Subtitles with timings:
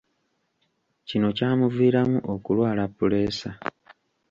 [1.07, 3.49] Kino kyamuviiramu okulwala puleesa.